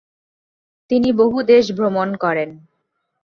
[0.91, 2.49] তিনি বহু দেশ ভ্রমণ করেন।